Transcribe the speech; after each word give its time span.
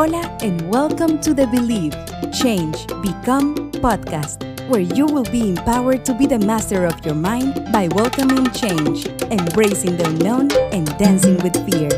Hola, 0.00 0.34
and 0.40 0.66
welcome 0.70 1.20
to 1.20 1.34
the 1.34 1.46
Believe, 1.48 1.92
Change, 2.32 2.86
Become 3.02 3.70
podcast, 3.84 4.40
where 4.70 4.80
you 4.80 5.04
will 5.04 5.24
be 5.24 5.50
empowered 5.50 6.06
to 6.06 6.14
be 6.14 6.24
the 6.24 6.38
master 6.38 6.86
of 6.86 7.04
your 7.04 7.14
mind 7.14 7.70
by 7.70 7.86
welcoming 7.88 8.50
change, 8.50 9.04
embracing 9.30 9.98
the 9.98 10.08
unknown, 10.08 10.50
and 10.72 10.86
dancing 10.96 11.36
with 11.40 11.54
fear. 11.70 11.90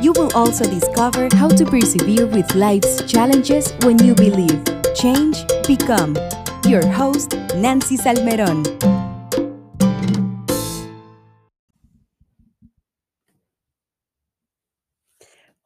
You 0.00 0.12
will 0.12 0.30
also 0.36 0.62
discover 0.70 1.28
how 1.34 1.48
to 1.48 1.64
persevere 1.64 2.28
with 2.28 2.54
life's 2.54 3.02
challenges 3.10 3.72
when 3.82 3.98
you 4.04 4.14
believe, 4.14 4.62
change, 4.94 5.44
become. 5.66 6.16
Your 6.64 6.86
host, 6.86 7.34
Nancy 7.56 7.96
Salmeron. 7.96 9.07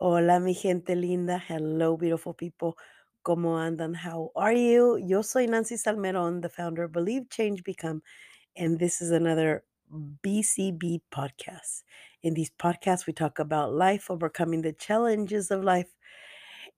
Hola, 0.04 0.40
mi 0.40 0.52
gente 0.52 0.96
linda. 0.96 1.38
Hello, 1.38 1.96
beautiful 1.96 2.34
people. 2.34 2.76
¿Cómo 3.24 3.56
andan? 3.56 3.94
How 3.94 4.32
are 4.34 4.52
you? 4.52 4.96
Yo 4.96 5.22
soy 5.22 5.46
Nancy 5.46 5.76
Salmeron, 5.76 6.43
the 6.43 6.48
founder 6.48 6.82
of 6.82 6.90
Believe, 6.90 7.30
Change, 7.30 7.62
Become, 7.62 8.02
and 8.57 8.80
this 8.80 9.00
is 9.00 9.12
another 9.12 9.62
BCB 10.24 11.02
podcast. 11.12 11.84
In 12.24 12.34
these 12.34 12.50
podcasts, 12.50 13.07
we 13.07 13.12
talk 13.12 13.38
about 13.38 13.74
life, 13.74 14.10
overcoming 14.10 14.62
the 14.62 14.72
challenges 14.72 15.52
of 15.52 15.62
life, 15.62 15.94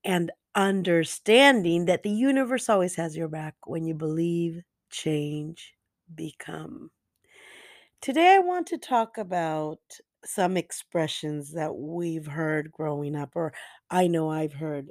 and 0.04 0.30
understanding 0.54 1.86
that 1.86 2.02
the 2.02 2.10
universe 2.10 2.68
always 2.68 2.94
has 2.96 3.16
your 3.16 3.28
back 3.28 3.54
when 3.64 3.86
you 3.86 3.94
believe, 3.94 4.62
change, 4.90 5.72
become. 6.14 6.90
Today, 8.02 8.34
I 8.34 8.40
want 8.40 8.66
to 8.66 8.76
talk 8.76 9.16
about 9.16 9.80
some 10.24 10.56
expressions 10.56 11.52
that 11.52 11.74
we've 11.76 12.26
heard 12.26 12.72
growing 12.72 13.16
up, 13.16 13.32
or 13.34 13.52
I 13.90 14.06
know 14.06 14.30
I've 14.30 14.54
heard 14.54 14.90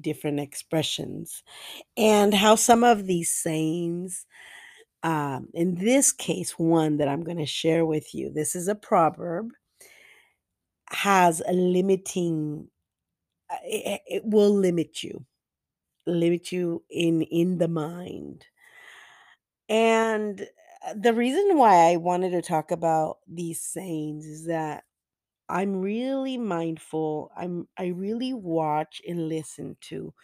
different 0.00 0.40
expressions, 0.40 1.42
and 1.96 2.34
how 2.34 2.54
some 2.54 2.84
of 2.84 3.06
these 3.06 3.30
sayings, 3.30 4.26
um, 5.02 5.48
in 5.54 5.76
this 5.76 6.12
case, 6.12 6.58
one 6.58 6.98
that 6.98 7.08
I'm 7.08 7.24
going 7.24 7.38
to 7.38 7.46
share 7.46 7.86
with 7.86 8.14
you, 8.14 8.30
this 8.30 8.54
is 8.54 8.68
a 8.68 8.74
proverb, 8.74 9.50
has 10.90 11.40
a 11.46 11.52
limiting, 11.52 12.68
uh, 13.50 13.56
it, 13.64 14.00
it 14.06 14.22
will 14.24 14.52
limit 14.52 15.02
you, 15.02 15.24
limit 16.06 16.52
you 16.52 16.82
in 16.90 17.22
in 17.22 17.58
the 17.58 17.68
mind. 17.68 18.44
And 19.68 20.46
Uh, 20.86 20.94
the 20.94 21.12
reason 21.12 21.56
why 21.56 21.90
I 21.92 21.96
wanted 21.96 22.30
to 22.30 22.42
talk 22.42 22.70
about 22.70 23.18
these 23.26 23.60
sayings 23.62 24.26
is 24.26 24.46
that 24.46 24.84
I'm 25.48 25.76
really 25.80 26.38
mindful. 26.38 27.32
I'm 27.36 27.68
I 27.78 27.88
really 27.88 28.34
watch 28.34 29.02
and 29.08 29.28
listen 29.28 29.76
to 29.82 30.14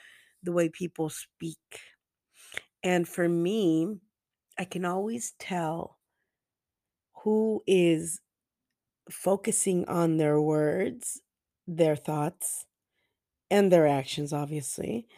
the 0.43 0.53
way 0.53 0.69
people 0.71 1.11
speak. 1.11 1.59
And 2.83 3.09
for 3.09 3.29
me, 3.29 4.01
I 4.59 4.65
can 4.65 4.85
always 4.85 5.33
tell 5.39 5.99
who 7.23 7.63
is 7.67 8.21
focusing 9.11 9.87
on 9.89 10.19
their 10.19 10.41
words, 10.41 11.23
their 11.67 11.97
thoughts, 11.97 12.67
and 13.51 13.73
their 13.73 13.87
actions 13.87 14.33
obviously 14.33 15.09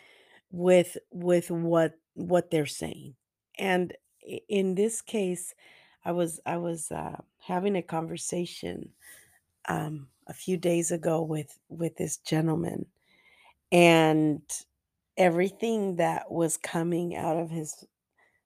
with 0.51 0.99
with 1.13 1.51
what 1.51 1.95
what 2.15 2.51
they're 2.51 2.67
saying. 2.67 3.17
And 3.59 3.95
in 4.49 4.75
this 4.75 5.03
case, 5.03 5.55
I 6.05 6.13
was 6.13 6.41
I 6.47 6.57
was 6.59 6.93
uh, 6.93 7.21
having 7.41 7.77
a 7.77 7.83
conversation 7.83 8.93
um, 9.69 10.09
a 10.29 10.35
few 10.35 10.57
days 10.57 10.91
ago 10.93 11.23
with 11.23 11.59
with 11.69 11.97
this 11.97 12.19
gentleman, 12.19 12.87
and 13.73 14.43
everything 15.17 15.97
that 15.97 16.31
was 16.31 16.57
coming 16.57 17.17
out 17.17 17.37
of 17.39 17.51
his 17.51 17.85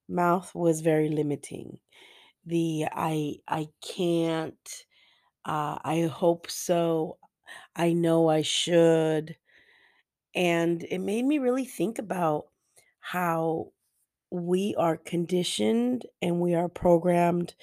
mouth 0.08 0.54
was 0.54 0.80
very 0.82 1.08
limiting. 1.08 1.80
The 2.46 2.86
I 2.92 3.36
I 3.48 3.68
can't. 3.82 4.86
Uh, 5.44 5.78
I 5.84 6.02
hope 6.02 6.50
so. 6.50 7.18
I 7.76 7.92
know 7.94 8.28
I 8.28 8.42
should. 8.42 9.36
And 10.34 10.82
it 10.84 10.98
made 10.98 11.24
me 11.24 11.38
really 11.38 11.64
think 11.64 11.98
about 11.98 12.48
how 13.00 13.72
we 14.30 14.74
are 14.76 14.96
conditioned 14.96 16.06
and 16.22 16.40
we 16.40 16.54
are 16.54 16.68
programmed 16.68 17.54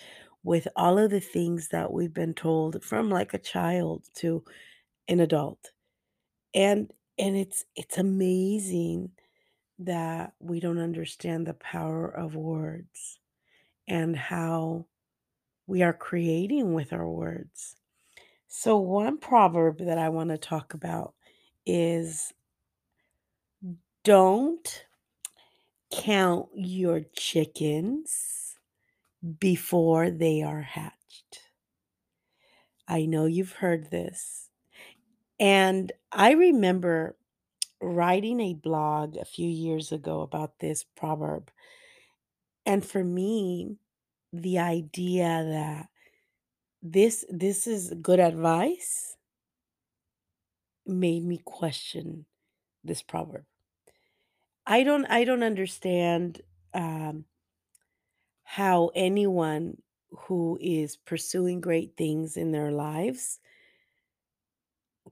with 0.43 0.67
all 0.75 0.97
of 0.97 1.11
the 1.11 1.19
things 1.19 1.69
that 1.69 1.91
we've 1.91 2.13
been 2.13 2.33
told 2.33 2.83
from 2.83 3.09
like 3.09 3.33
a 3.33 3.39
child 3.39 4.05
to 4.15 4.43
an 5.07 5.19
adult. 5.19 5.71
And 6.53 6.91
and 7.17 7.35
it's 7.35 7.65
it's 7.75 7.97
amazing 7.97 9.11
that 9.79 10.33
we 10.39 10.59
don't 10.59 10.79
understand 10.79 11.45
the 11.45 11.53
power 11.53 12.07
of 12.07 12.35
words 12.35 13.19
and 13.87 14.15
how 14.15 14.87
we 15.67 15.83
are 15.83 15.93
creating 15.93 16.73
with 16.73 16.93
our 16.93 17.09
words. 17.09 17.75
So 18.47 18.77
one 18.77 19.17
proverb 19.19 19.79
that 19.79 19.97
I 19.97 20.09
want 20.09 20.29
to 20.29 20.37
talk 20.37 20.73
about 20.73 21.13
is 21.65 22.33
don't 24.03 24.86
count 25.91 26.49
your 26.55 27.01
chickens 27.15 28.55
before 29.39 30.09
they 30.09 30.41
are 30.41 30.61
hatched. 30.61 31.41
I 32.87 33.05
know 33.05 33.25
you've 33.25 33.53
heard 33.53 33.89
this. 33.89 34.49
And 35.39 35.91
I 36.11 36.31
remember 36.31 37.17
writing 37.81 38.39
a 38.39 38.53
blog 38.53 39.17
a 39.17 39.25
few 39.25 39.47
years 39.47 39.91
ago 39.91 40.21
about 40.21 40.59
this 40.59 40.83
proverb. 40.83 41.51
And 42.65 42.83
for 42.85 43.03
me, 43.03 43.77
the 44.33 44.59
idea 44.59 45.45
that 45.49 45.89
this 46.81 47.25
this 47.29 47.65
is 47.67 47.93
good 48.01 48.19
advice 48.19 49.15
made 50.85 51.23
me 51.23 51.39
question 51.43 52.25
this 52.83 53.01
proverb. 53.01 53.45
I 54.67 54.83
don't 54.83 55.05
I 55.05 55.23
don't 55.23 55.43
understand 55.43 56.41
um, 56.73 57.25
how 58.43 58.91
anyone 58.95 59.77
who 60.11 60.57
is 60.61 60.97
pursuing 60.97 61.61
great 61.61 61.95
things 61.97 62.37
in 62.37 62.51
their 62.51 62.71
lives 62.71 63.39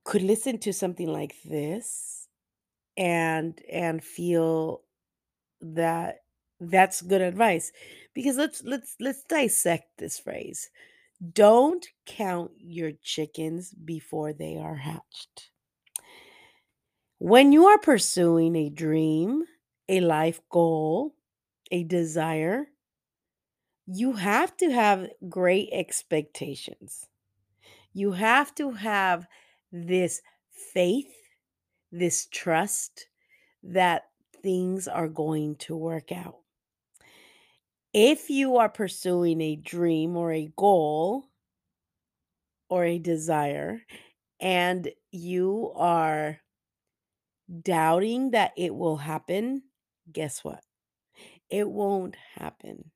could 0.03 0.21
listen 0.21 0.57
to 0.59 0.73
something 0.73 1.07
like 1.07 1.35
this 1.43 2.27
and 2.97 3.59
and 3.71 4.03
feel 4.03 4.81
that 5.61 6.17
that's 6.59 7.01
good 7.01 7.21
advice. 7.21 7.71
Because 8.13 8.37
let's 8.37 8.61
let's 8.63 8.95
let's 8.99 9.23
dissect 9.23 9.87
this 9.97 10.19
phrase 10.19 10.69
don't 11.33 11.87
count 12.05 12.51
your 12.57 12.91
chickens 13.01 13.73
before 13.73 14.33
they 14.33 14.57
are 14.57 14.75
hatched 14.75 15.51
when 17.17 17.51
you 17.51 17.65
are 17.65 17.79
pursuing 17.79 18.55
a 18.55 18.69
dream 18.69 19.43
a 19.89 19.99
life 19.99 20.41
goal 20.49 21.13
a 21.71 21.83
desire 21.83 22.67
you 23.87 24.13
have 24.13 24.55
to 24.57 24.71
have 24.71 25.09
great 25.29 25.69
expectations 25.71 27.07
you 27.93 28.11
have 28.11 28.53
to 28.55 28.71
have 28.71 29.27
this 29.71 30.21
faith 30.73 31.11
this 31.91 32.27
trust 32.31 33.07
that 33.63 34.03
things 34.43 34.87
are 34.87 35.07
going 35.07 35.55
to 35.55 35.75
work 35.75 36.11
out. 36.11 36.39
If 37.93 38.29
you 38.29 38.57
are 38.57 38.69
pursuing 38.69 39.41
a 39.41 39.55
dream 39.55 40.17
or 40.17 40.31
a 40.33 40.51
goal 40.57 41.29
or 42.69 42.83
a 42.83 42.99
desire 42.99 43.81
and 44.39 44.89
you 45.11 45.71
are 45.75 46.39
doubting 47.61 48.31
that 48.31 48.53
it 48.57 48.75
will 48.75 48.97
happen, 48.97 49.63
guess 50.11 50.43
what? 50.43 50.63
It 51.49 51.69
won't 51.69 52.15
happen 52.35 52.91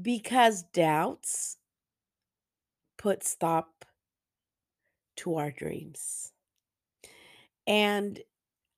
because 0.00 0.62
doubts 0.62 1.56
put 2.96 3.24
stop 3.24 3.84
to 5.16 5.36
our 5.36 5.50
dreams. 5.50 6.32
And 7.66 8.20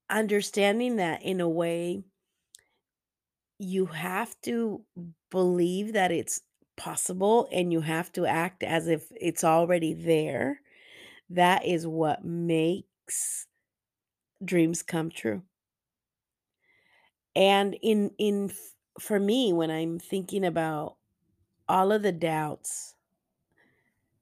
understanding 0.09 0.97
that 0.97 1.23
in 1.23 1.41
a 1.41 1.49
way 1.49 2.03
you 3.59 3.87
have 3.87 4.41
to 4.43 4.85
believe 5.31 5.93
that 5.93 6.11
it's 6.11 6.41
possible 6.77 7.49
and 7.53 7.73
you 7.73 7.81
have 7.81 8.11
to 8.13 8.27
act 8.27 8.63
as 8.63 8.89
if 8.89 9.13
it's 9.21 9.45
already 9.45 9.93
there. 9.93 10.61
That 11.29 11.65
is 11.67 11.87
what 11.87 12.25
makes 12.25 13.47
dreams 14.45 14.83
come 14.83 15.11
true. 15.11 15.43
And 17.35 17.77
in 17.83 18.15
in 18.19 18.53
for 18.99 19.19
me 19.19 19.53
when 19.53 19.71
I'm 19.71 19.99
thinking 19.99 20.45
about 20.45 20.97
all 21.69 21.93
of 21.93 22.03
the 22.03 22.13
doubts 22.13 22.97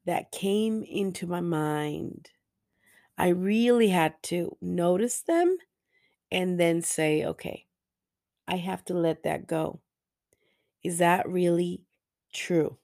that 0.05 0.33
came 0.33 0.83
into 0.83 1.27
my 1.27 1.41
mind, 1.41 2.31
I 3.19 3.29
really 3.29 3.89
had 3.89 4.23
to 4.25 4.57
notice 4.61 5.23
them 5.23 5.59
and 6.31 6.61
then 6.61 6.83
say, 6.83 7.25
okay, 7.25 7.67
I 8.49 8.57
have 8.57 8.85
to 8.87 8.95
let 8.95 9.25
that 9.25 9.47
go. 9.47 9.81
Is 10.83 10.99
that 10.99 11.29
really 11.29 11.85
true? 12.33 12.79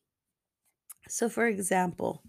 So 1.09 1.31
for 1.31 1.47
example, 1.47 2.23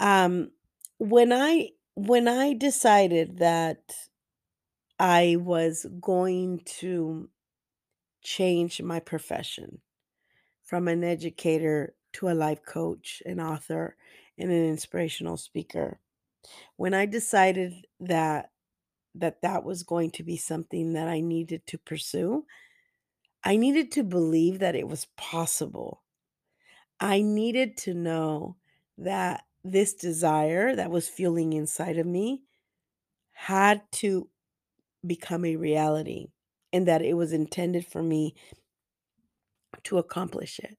um 0.00 0.50
when 0.98 1.32
I 1.32 1.70
when 1.94 2.28
I 2.28 2.54
decided 2.54 3.38
that 3.38 3.94
I 4.98 5.36
was 5.38 5.86
going 6.00 6.60
to 6.80 7.28
change 8.22 8.80
my 8.80 9.00
profession 9.00 9.80
from 10.62 10.88
an 10.88 11.04
educator 11.04 11.94
to 12.14 12.28
a 12.28 12.34
life 12.34 12.64
coach, 12.64 13.22
an 13.26 13.40
author, 13.40 13.96
and 14.38 14.50
an 14.50 14.64
inspirational 14.64 15.36
speaker. 15.36 15.98
When 16.76 16.94
I 16.94 17.06
decided 17.06 17.86
that 18.00 18.50
that 19.14 19.42
that 19.42 19.62
was 19.62 19.82
going 19.82 20.10
to 20.12 20.22
be 20.22 20.38
something 20.38 20.94
that 20.94 21.06
I 21.08 21.20
needed 21.20 21.66
to 21.66 21.78
pursue, 21.78 22.46
I 23.44 23.56
needed 23.56 23.92
to 23.92 24.04
believe 24.04 24.60
that 24.60 24.74
it 24.74 24.88
was 24.88 25.06
possible. 25.16 26.02
I 26.98 27.20
needed 27.20 27.76
to 27.78 27.94
know 27.94 28.56
that 28.96 29.44
this 29.64 29.94
desire 29.94 30.74
that 30.74 30.90
was 30.90 31.08
fueling 31.08 31.52
inside 31.52 31.98
of 31.98 32.06
me 32.06 32.42
had 33.32 33.82
to 33.92 34.28
become 35.06 35.44
a 35.44 35.56
reality 35.56 36.28
and 36.72 36.88
that 36.88 37.02
it 37.02 37.14
was 37.14 37.32
intended 37.32 37.86
for 37.86 38.02
me 38.02 38.34
to 39.84 39.98
accomplish 39.98 40.58
it. 40.58 40.76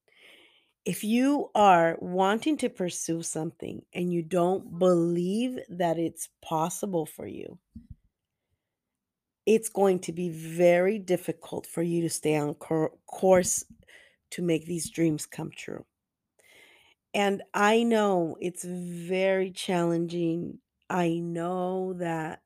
If 0.86 1.04
you 1.04 1.50
are 1.56 1.98
wanting 2.02 2.58
to 2.58 2.70
pursue 2.70 3.24
something 3.24 3.84
and 3.94 4.12
you 4.12 4.22
don't 4.22 4.80
believe 4.80 5.60
that 5.70 5.98
it's 5.98 6.28
possible 6.42 7.06
for 7.06 7.26
you, 7.26 7.58
it's 9.46 9.70
going 9.70 10.00
to 10.00 10.14
be 10.14 10.30
very 10.30 11.00
difficult 11.00 11.68
for 11.68 11.82
you 11.82 12.02
to 12.02 12.10
stay 12.10 12.36
on 12.36 12.54
cour- 12.56 12.94
course 13.08 13.64
to 14.32 14.42
make 14.42 14.66
these 14.66 14.90
dreams 14.90 15.26
come 15.26 15.52
true. 15.56 15.86
And 17.14 17.44
I 17.54 17.84
know 17.84 18.38
it's 18.40 18.64
very 18.64 19.52
challenging. 19.52 20.60
I 20.90 21.20
know 21.20 21.94
that 21.94 22.44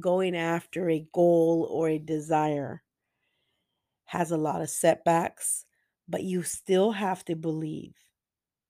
going 0.00 0.36
after 0.36 0.90
a 0.90 1.08
goal 1.12 1.66
or 1.70 1.88
a 1.88 1.98
desire 1.98 2.84
has 4.06 4.30
a 4.30 4.36
lot 4.36 4.60
of 4.62 4.70
setbacks, 4.70 5.64
but 6.08 6.22
you 6.24 6.42
still 6.42 6.92
have 6.92 7.24
to 7.26 7.36
believe 7.36 7.94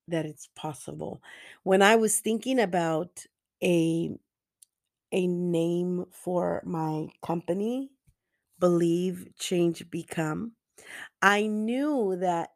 that 0.08 0.26
it's 0.26 0.48
possible. 0.56 1.22
When 1.64 1.82
I 1.82 1.96
was 1.96 2.20
thinking 2.20 2.60
about 2.60 3.26
a 3.62 4.16
a 5.12 5.26
name 5.26 6.06
for 6.12 6.62
my 6.66 7.08
company, 7.22 7.90
Believe, 8.58 9.32
Change, 9.38 9.90
Become, 9.90 10.56
I 11.22 11.46
knew 11.48 12.16
that 12.16 12.50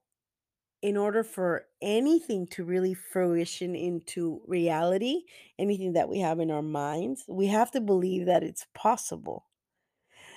in 0.85 0.99
order 0.99 1.25
for 1.25 1.65
anything 1.81 2.47
to 2.47 2.63
really 2.63 2.93
fruition 2.93 3.75
into 3.75 4.43
reality, 4.47 5.23
anything 5.59 5.95
that 5.95 6.11
we 6.11 6.19
have 6.19 6.41
in 6.41 6.51
our 6.51 6.61
minds, 6.61 7.25
we 7.27 7.47
have 7.47 7.71
to 7.71 7.81
believe 7.81 8.27
that 8.27 8.43
it's 8.43 8.67
possible. 8.75 9.47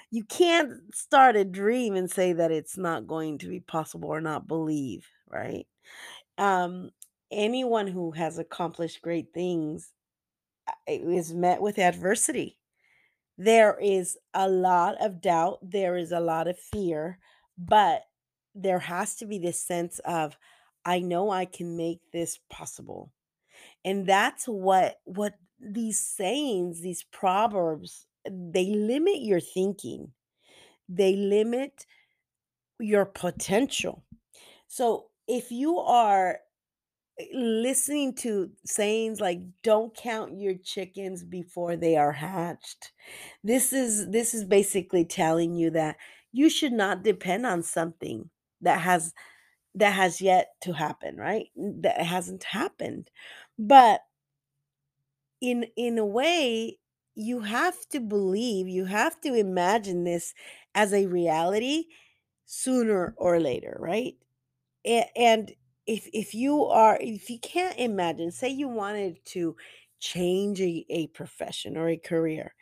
You 0.10 0.24
can't 0.24 0.96
start 0.96 1.36
a 1.36 1.44
dream 1.44 1.96
and 1.96 2.10
say 2.10 2.32
that 2.32 2.50
it's 2.50 2.78
not 2.78 3.08
going 3.08 3.40
to 3.40 3.50
be 3.50 3.60
possible 3.60 4.08
or 4.08 4.22
not 4.22 4.48
believe, 4.48 5.06
right? 5.30 5.68
Um, 6.38 6.92
anyone 7.30 7.88
who 7.88 8.12
has 8.12 8.38
accomplished 8.38 9.02
great 9.02 9.34
things 9.34 9.92
uh, 10.70 10.72
is 10.88 11.34
met 11.34 11.62
with 11.62 11.78
adversity. 11.78 12.58
There 13.38 13.78
is 13.82 14.18
a 14.34 14.48
lot 14.48 14.96
of 15.02 15.20
doubt, 15.22 15.60
there 15.62 15.98
is 15.98 16.14
a 16.14 16.22
lot 16.22 16.48
of 16.48 16.58
fear, 16.58 17.20
but 17.58 18.04
there 18.58 18.80
has 18.80 19.16
to 19.18 19.26
be 19.26 19.40
this 19.40 19.60
sense 19.62 20.00
of 20.06 20.38
I 20.86 21.00
know 21.00 21.30
I 21.30 21.46
can 21.46 21.76
make 21.76 22.00
this 22.12 22.40
possible. 22.50 23.12
And 23.84 24.08
that's 24.08 24.46
what 24.46 24.98
what 25.06 25.34
these 25.60 26.00
sayings, 26.00 26.82
these 26.82 27.04
proverbs, 27.04 28.06
they 28.26 28.66
limit 28.66 29.22
your 29.22 29.40
thinking. 29.40 30.12
They 30.90 31.16
limit 31.16 31.86
your 32.80 33.06
potential. 33.06 34.04
So 34.68 35.08
if 35.28 35.52
you 35.52 35.78
are 35.80 36.40
eh, 37.20 37.26
listening 37.34 38.16
to 38.16 38.52
sayings 38.66 39.20
like 39.20 39.42
don't 39.64 39.96
count 39.96 40.40
your 40.40 40.56
chickens 40.56 41.24
before 41.24 41.76
they 41.76 41.98
are 41.98 42.14
hatched 42.14 42.92
this 43.44 43.74
is 43.74 44.10
this 44.10 44.34
is 44.34 44.46
basically 44.46 45.04
telling 45.04 45.54
you 45.54 45.70
that 45.72 45.98
you 46.32 46.50
should 46.50 46.72
not 46.72 47.04
depend 47.04 47.46
on 47.46 47.62
something 47.62 48.30
that 48.62 48.82
has 48.82 49.14
that 49.76 49.92
has 49.92 50.22
yet 50.22 50.50
to 50.62 50.74
happen 50.74 51.18
right? 51.18 51.48
That 51.58 52.02
hasn't 52.02 52.44
happened. 52.46 53.10
But 53.60 54.02
in 55.42 55.66
in 55.76 55.98
a 55.98 56.06
way 56.06 56.78
you 57.16 57.40
have 57.42 57.78
to 57.90 58.00
believe 58.00 58.68
you 58.68 58.86
have 58.86 59.20
to 59.22 59.34
imagine 59.34 60.04
this 60.04 60.34
as 60.76 60.94
a 60.94 61.08
reality 61.08 61.86
sooner 62.46 63.14
or 63.18 63.40
later 63.40 63.78
right? 63.80 64.16
And 64.86 65.54
if 65.86 66.08
if 66.14 66.34
you 66.34 66.66
are 66.66 66.98
if 67.02 67.30
you 67.30 67.40
can't 67.40 67.78
imagine 67.80 68.32
say 68.32 68.50
you 68.50 68.68
wanted 68.68 69.24
to 69.28 69.56
change 70.00 70.62
a, 70.62 70.86
a 70.90 71.08
profession 71.08 71.78
or 71.78 71.90
a 71.90 71.98
career 71.98 72.54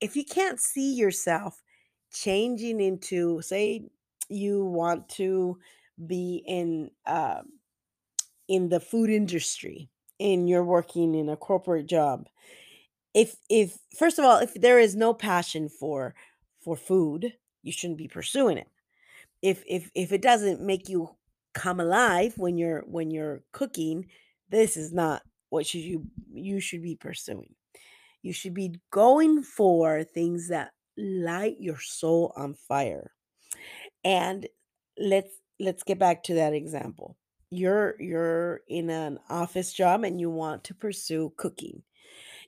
if 0.00 0.16
you 0.16 0.24
can't 0.24 0.60
see 0.60 0.94
yourself 0.94 1.62
changing 2.12 2.80
into 2.80 3.42
say 3.42 3.82
you 4.28 4.64
want 4.64 5.08
to 5.08 5.58
be 6.06 6.42
in 6.46 6.90
uh, 7.06 7.42
in 8.48 8.68
the 8.68 8.80
food 8.80 9.10
industry 9.10 9.88
and 10.20 10.48
you're 10.48 10.64
working 10.64 11.14
in 11.14 11.28
a 11.28 11.36
corporate 11.36 11.86
job 11.86 12.28
if 13.14 13.36
if 13.48 13.78
first 13.96 14.18
of 14.18 14.24
all 14.24 14.38
if 14.38 14.54
there 14.54 14.78
is 14.78 14.94
no 14.94 15.14
passion 15.14 15.68
for 15.68 16.14
for 16.62 16.76
food 16.76 17.32
you 17.62 17.72
shouldn't 17.72 17.98
be 17.98 18.08
pursuing 18.08 18.58
it 18.58 18.68
if 19.42 19.62
if 19.66 19.90
if 19.94 20.10
it 20.12 20.22
doesn't 20.22 20.60
make 20.60 20.88
you 20.88 21.10
come 21.54 21.80
alive 21.80 22.34
when 22.36 22.58
you're 22.58 22.82
when 22.86 23.10
you're 23.10 23.42
cooking, 23.52 24.06
this 24.50 24.76
is 24.76 24.92
not 24.92 25.22
what 25.50 25.66
should 25.66 25.80
you 25.80 26.06
you 26.32 26.60
should 26.60 26.82
be 26.82 26.96
pursuing. 26.96 27.54
You 28.22 28.32
should 28.32 28.54
be 28.54 28.80
going 28.90 29.42
for 29.42 30.02
things 30.02 30.48
that 30.48 30.72
light 30.96 31.56
your 31.60 31.78
soul 31.78 32.32
on 32.36 32.54
fire. 32.54 33.10
And 34.04 34.48
let's 34.98 35.40
let's 35.60 35.82
get 35.82 35.98
back 35.98 36.22
to 36.24 36.34
that 36.34 36.52
example. 36.54 37.16
You're 37.50 38.00
you're 38.00 38.60
in 38.68 38.90
an 38.90 39.18
office 39.30 39.72
job 39.72 40.04
and 40.04 40.20
you 40.20 40.30
want 40.30 40.64
to 40.64 40.74
pursue 40.74 41.32
cooking. 41.36 41.82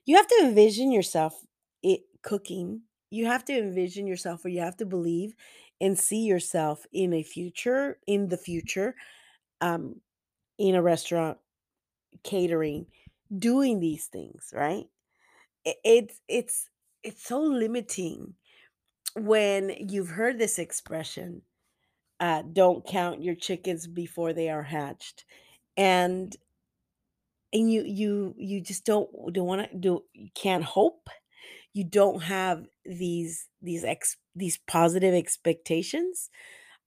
You 0.05 0.17
have 0.17 0.27
to 0.27 0.39
envision 0.43 0.91
yourself 0.91 1.45
it 1.83 2.01
cooking. 2.23 2.83
You 3.11 3.27
have 3.27 3.45
to 3.45 3.57
envision 3.57 4.07
yourself 4.07 4.45
or 4.45 4.49
you 4.49 4.61
have 4.61 4.77
to 4.77 4.85
believe 4.85 5.35
and 5.81 5.97
see 5.99 6.23
yourself 6.25 6.85
in 6.93 7.13
a 7.13 7.23
future, 7.23 7.99
in 8.07 8.29
the 8.29 8.37
future, 8.37 8.95
um, 9.61 10.01
in 10.59 10.75
a 10.75 10.81
restaurant, 10.83 11.39
catering, 12.23 12.87
doing 13.37 13.79
these 13.79 14.07
things, 14.07 14.49
right? 14.53 14.85
I- 15.67 15.75
It's 15.83 16.21
it's 16.27 16.69
it's 17.03 17.23
so 17.25 17.41
limiting 17.41 18.35
when 19.25 19.71
you've 19.89 20.09
heard 20.09 20.37
this 20.39 20.59
expression, 20.59 21.43
uh, 22.19 22.43
don't 22.43 22.85
count 22.87 23.23
your 23.23 23.35
chickens 23.35 23.87
before 23.87 24.33
they 24.33 24.49
are 24.49 24.63
hatched. 24.63 25.25
And 25.77 26.35
and 27.53 27.71
you 27.71 27.83
you 27.83 28.33
you 28.37 28.61
just 28.61 28.85
don't 28.85 29.09
don't 29.33 29.47
want 29.47 29.69
to 29.69 29.77
do 29.77 30.03
you 30.13 30.29
can't 30.35 30.63
hope 30.63 31.09
you 31.73 31.83
don't 31.83 32.23
have 32.23 32.67
these 32.85 33.49
these 33.61 33.83
ex 33.83 34.17
these 34.35 34.57
positive 34.67 35.13
expectations 35.13 36.29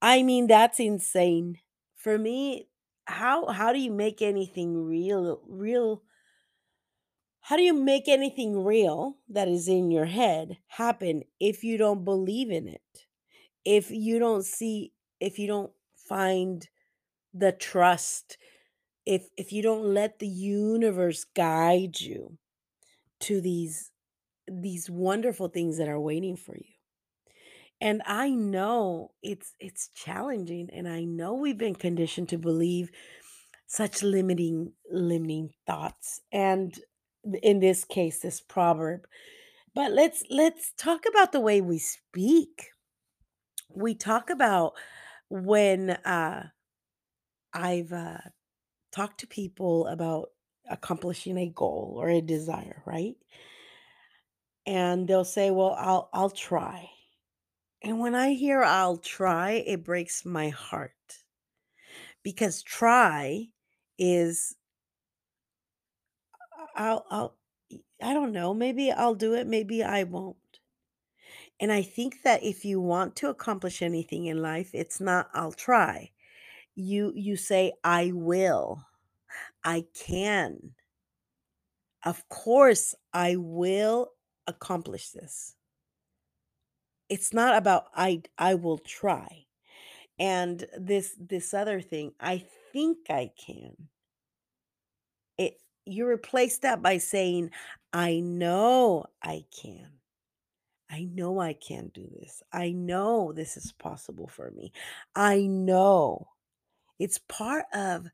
i 0.02 0.22
mean 0.22 0.46
that's 0.46 0.80
insane 0.80 1.58
for 1.96 2.18
me 2.18 2.68
how 3.06 3.46
how 3.48 3.72
do 3.72 3.80
you 3.80 3.92
make 3.92 4.22
anything 4.22 4.76
real 4.86 5.42
real 5.48 6.02
how 7.42 7.56
do 7.56 7.62
you 7.62 7.74
make 7.74 8.08
anything 8.08 8.64
real 8.64 9.16
that 9.28 9.48
is 9.48 9.68
in 9.68 9.90
your 9.90 10.06
head 10.06 10.58
happen 10.68 11.22
if 11.40 11.64
you 11.64 11.76
don't 11.76 12.04
believe 12.04 12.50
in 12.50 12.68
it 12.68 13.06
if 13.64 13.90
you 13.90 14.18
don't 14.18 14.44
see 14.44 14.92
if 15.20 15.38
you 15.38 15.46
don't 15.46 15.72
find 16.08 16.68
the 17.34 17.52
trust 17.52 18.38
if 19.06 19.28
if 19.36 19.52
you 19.52 19.62
don't 19.62 19.84
let 19.84 20.18
the 20.18 20.28
universe 20.28 21.24
guide 21.34 22.00
you 22.00 22.38
to 23.20 23.40
these 23.40 23.90
these 24.48 24.90
wonderful 24.90 25.48
things 25.48 25.78
that 25.78 25.88
are 25.88 26.00
waiting 26.00 26.36
for 26.36 26.56
you. 26.56 26.64
And 27.80 28.02
I 28.04 28.30
know 28.30 29.12
it's 29.22 29.54
it's 29.58 29.88
challenging 29.94 30.68
and 30.72 30.86
I 30.88 31.04
know 31.04 31.34
we've 31.34 31.56
been 31.58 31.74
conditioned 31.74 32.28
to 32.30 32.38
believe 32.38 32.90
such 33.66 34.02
limiting 34.02 34.72
limiting 34.90 35.50
thoughts. 35.66 36.20
And 36.32 36.78
in 37.42 37.60
this 37.60 37.84
case 37.84 38.20
this 38.20 38.40
proverb 38.40 39.06
But 39.74 39.92
let's 39.92 40.24
let's 40.30 40.72
talk 40.74 41.04
about 41.08 41.32
the 41.32 41.40
way 41.40 41.60
we 41.60 41.78
speak. 41.78 42.70
We 43.74 43.94
talk 43.94 44.30
about 44.30 44.74
when 45.28 45.90
uh 45.90 46.50
I've 47.52 47.92
uh 47.92 48.18
talked 48.92 49.20
to 49.20 49.28
people 49.28 49.86
about 49.88 50.32
accomplishing 50.70 51.38
a 51.38 51.48
goal 51.50 51.94
or 51.98 52.08
a 52.10 52.20
desire, 52.22 52.82
right? 52.86 53.16
And 54.64 55.06
they'll 55.06 55.26
say, 55.26 55.50
"Well, 55.50 55.74
I'll 55.74 56.08
I'll 56.14 56.30
try." 56.30 56.90
And 57.82 58.00
when 58.00 58.14
I 58.14 58.34
hear 58.34 58.62
I'll 58.64 58.98
try, 58.98 59.52
it 59.52 59.84
breaks 59.84 60.24
my 60.24 60.50
heart 60.50 61.24
because 62.22 62.62
try 62.62 63.46
is 63.98 64.56
I'll 66.74 67.06
I'll 67.10 67.36
I 68.02 68.14
don't 68.14 68.32
know, 68.32 68.54
maybe 68.54 68.90
I'll 68.92 69.14
do 69.14 69.34
it, 69.34 69.46
maybe 69.46 69.82
I 69.84 70.04
won't. 70.04 70.60
And 71.60 71.70
I 71.70 71.82
think 71.82 72.22
that 72.22 72.42
if 72.42 72.64
you 72.64 72.80
want 72.80 73.14
to 73.16 73.28
accomplish 73.28 73.82
anything 73.82 74.26
in 74.26 74.42
life, 74.42 74.70
it's 74.74 75.00
not 75.00 75.30
I'll 75.34 75.52
try. 75.52 76.10
You 76.74 77.12
you 77.14 77.36
say 77.36 77.74
I 77.84 78.12
will. 78.12 78.86
I 79.64 79.86
can. 79.94 80.74
Of 82.04 82.28
course 82.28 82.94
I 83.14 83.36
will 83.36 84.12
accomplish 84.46 85.10
this. 85.12 85.56
It's 87.10 87.32
not 87.34 87.56
about 87.56 87.88
I 87.94 88.22
I 88.38 88.54
will 88.54 88.78
try. 88.78 89.46
And 90.18 90.66
this 90.78 91.16
this 91.18 91.54
other 91.54 91.80
thing, 91.80 92.14
I 92.20 92.38
think 92.72 93.10
I 93.10 93.32
can. 93.38 93.88
You 95.90 96.06
replace 96.06 96.58
that 96.58 96.82
by 96.82 96.98
saying 96.98 97.50
I 97.92 98.20
know 98.20 99.06
I 99.20 99.44
can. 99.50 99.88
I 100.88 101.04
know 101.04 101.40
I 101.40 101.52
can 101.52 101.88
do 101.88 102.08
this. 102.20 102.42
I 102.52 102.70
know 102.70 103.32
this 103.32 103.56
is 103.56 103.72
possible 103.72 104.28
for 104.28 104.52
me. 104.52 104.72
I 105.16 105.42
know. 105.42 106.28
It's 106.98 107.18
part 107.18 107.64
of 107.74 108.06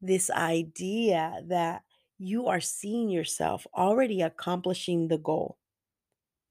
this 0.00 0.30
idea 0.30 1.42
that 1.48 1.82
you 2.18 2.46
are 2.46 2.60
seeing 2.60 3.10
yourself 3.10 3.66
already 3.74 4.22
accomplishing 4.22 5.08
the 5.08 5.18
goal, 5.18 5.58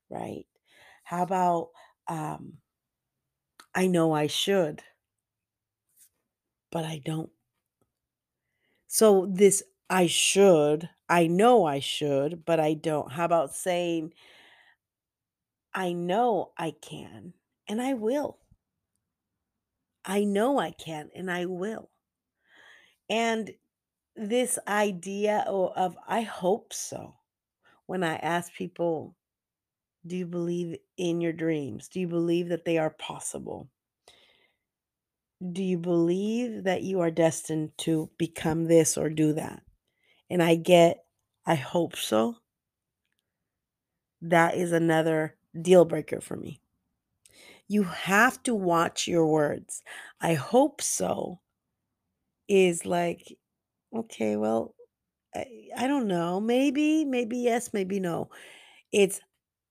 right? 0.10 0.46
How 1.04 1.24
about 1.24 1.70
um 2.08 2.54
I 3.74 3.88
know 3.88 4.14
I 4.14 4.28
should, 4.28 4.84
but 6.72 6.86
I 6.86 7.02
don't. 7.04 7.32
So 8.88 9.28
this 9.30 9.64
I 9.90 10.08
should, 10.08 10.90
I 11.08 11.28
know 11.28 11.66
I 11.66 11.80
should, 11.80 12.44
but 12.46 12.60
I 12.60 12.74
don't. 12.74 13.12
How 13.12 13.26
about 13.26 13.56
saying 13.56 14.14
I 15.74 15.94
know 15.94 16.54
I 16.58 16.72
can 16.72 17.34
and 17.68 17.82
I 17.82 17.94
will. 17.94 18.40
I 20.04 20.24
know 20.24 20.58
I 20.60 20.72
can 20.72 21.10
and 21.14 21.30
I 21.30 21.46
will. 21.46 21.90
And 23.10 23.52
this 24.16 24.58
idea 24.68 25.46
of 25.48 25.98
I 26.08 26.22
hope 26.22 26.74
so. 26.74 27.16
When 27.86 28.04
I 28.04 28.16
ask 28.16 28.52
people, 28.54 29.16
do 30.06 30.18
you 30.18 30.26
believe 30.26 30.78
in 30.98 31.22
your 31.22 31.34
dreams? 31.34 31.88
Do 31.88 32.00
you 32.00 32.08
believe 32.08 32.50
that 32.50 32.66
they 32.66 32.78
are 32.78 32.90
possible? 32.90 33.70
Do 35.52 35.64
you 35.64 35.78
believe 35.78 36.64
that 36.64 36.82
you 36.82 37.00
are 37.02 37.12
destined 37.12 37.78
to 37.80 38.10
become 38.18 38.66
this 38.66 38.98
or 38.98 39.10
do 39.10 39.34
that? 39.34 39.62
And 40.30 40.42
I 40.44 40.56
get, 40.56 41.06
I 41.46 41.56
hope 41.56 41.96
so. 41.96 42.38
That 44.22 44.54
is 44.56 44.72
another 44.74 45.38
deal 45.60 45.84
breaker 45.84 46.22
for 46.22 46.36
me. 46.36 46.62
You 47.70 47.84
have 47.84 48.44
to 48.44 48.54
watch 48.54 49.08
your 49.08 49.26
words. 49.26 49.82
I 50.20 50.34
hope 50.34 50.82
so 50.82 51.40
is 52.48 52.86
like, 52.86 53.38
okay, 53.96 54.38
well, 54.38 54.76
I, 55.36 55.70
I 55.78 55.88
don't 55.88 56.08
know. 56.08 56.42
Maybe, 56.42 57.06
maybe 57.06 57.38
yes, 57.40 57.74
maybe 57.74 58.00
no. 58.00 58.30
It's 58.92 59.22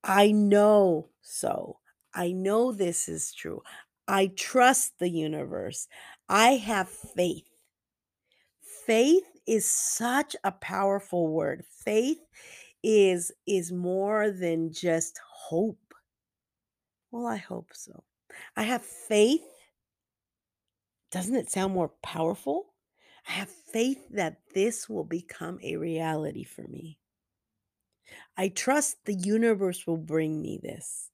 I 0.05 0.33
know 0.33 1.11
so. 1.23 1.81
I 2.15 2.33
know 2.33 2.73
this 2.73 3.09
is 3.09 3.33
true. 3.33 3.63
I 4.09 4.29
trust 4.29 4.99
the 4.99 5.11
universe. 5.11 5.89
I 6.29 6.53
have 6.53 6.89
faith. 6.89 7.49
Faith 8.85 9.36
is 9.47 9.69
such 9.69 10.35
a 10.45 10.53
powerful 10.53 11.29
word. 11.29 11.65
Faith 11.85 12.19
is 12.83 13.33
is 13.47 13.73
more 13.73 14.31
than 14.31 14.73
just 14.73 15.19
hope. 15.29 15.95
Well, 17.11 17.26
I 17.26 17.37
hope 17.37 17.71
so. 17.73 18.05
I 18.57 18.62
have 18.62 18.83
faith. 18.83 19.43
Doesn't 21.11 21.37
it 21.37 21.50
sound 21.50 21.73
more 21.73 21.93
powerful? 22.03 22.75
I 23.29 23.33
have 23.33 23.49
faith 23.49 24.07
that 24.11 24.38
this 24.55 24.88
will 24.88 25.05
become 25.05 25.59
a 25.62 25.76
reality 25.76 26.45
for 26.45 26.62
me. 26.62 26.99
I 28.37 28.49
trust 28.49 29.05
the 29.05 29.15
universe 29.15 29.87
will 29.87 29.97
bring 29.97 30.41
me 30.41 30.61
this. 30.62 31.11